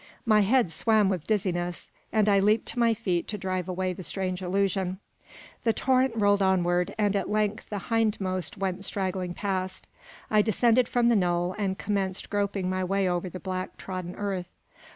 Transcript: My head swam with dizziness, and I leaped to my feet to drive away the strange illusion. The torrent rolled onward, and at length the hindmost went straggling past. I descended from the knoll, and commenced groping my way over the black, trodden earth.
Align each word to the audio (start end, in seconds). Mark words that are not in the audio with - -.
My 0.25 0.39
head 0.39 0.71
swam 0.71 1.09
with 1.09 1.27
dizziness, 1.27 1.91
and 2.11 2.27
I 2.27 2.39
leaped 2.39 2.65
to 2.69 2.79
my 2.79 2.95
feet 2.95 3.27
to 3.27 3.37
drive 3.37 3.69
away 3.69 3.93
the 3.93 4.01
strange 4.01 4.41
illusion. 4.41 4.97
The 5.63 5.73
torrent 5.73 6.13
rolled 6.15 6.41
onward, 6.41 6.95
and 6.97 7.15
at 7.15 7.29
length 7.29 7.69
the 7.69 7.77
hindmost 7.91 8.57
went 8.57 8.83
straggling 8.83 9.35
past. 9.35 9.85
I 10.31 10.41
descended 10.41 10.87
from 10.87 11.09
the 11.09 11.15
knoll, 11.15 11.53
and 11.55 11.77
commenced 11.77 12.31
groping 12.31 12.67
my 12.67 12.83
way 12.83 13.07
over 13.07 13.29
the 13.29 13.39
black, 13.39 13.77
trodden 13.77 14.15
earth. 14.15 14.49